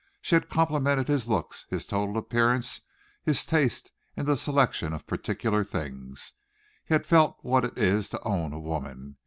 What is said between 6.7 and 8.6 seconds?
He had felt what it is to own a